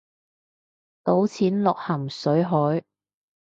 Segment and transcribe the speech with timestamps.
[1.03, 2.83] 倒錢落咸水海